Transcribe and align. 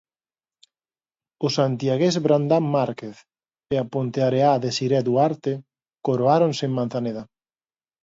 O 1.45 1.47
santiagués 1.57 2.15
Brandán 2.25 2.65
Márquez 2.75 3.15
e 3.73 3.75
a 3.83 3.85
ponteareá 3.93 4.51
Desiré 4.65 4.99
Duarte 5.07 5.53
coroáronse 6.05 6.63
en 6.67 6.73
Manzaneda. 6.79 7.23